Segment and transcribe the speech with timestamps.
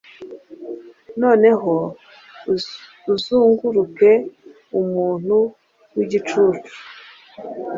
[1.21, 1.73] Noneho
[3.13, 4.11] uzunguruke
[4.79, 5.37] Umuntu
[5.95, 6.71] wigicucu